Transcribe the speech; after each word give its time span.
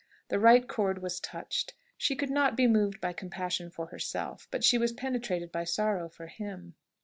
The 0.29 0.39
right 0.39 0.67
chord 0.67 1.03
was 1.03 1.19
touched. 1.19 1.75
She 1.95 2.15
could 2.15 2.31
not 2.31 2.57
be 2.57 2.65
moved 2.65 2.99
by 2.99 3.13
compassion 3.13 3.69
for 3.69 3.85
herself, 3.89 4.47
but 4.49 4.63
she 4.63 4.79
was 4.79 4.93
penetrated 4.93 5.51
by 5.51 5.65
sorrow 5.65 6.09
for 6.09 6.25
him. 6.25 6.73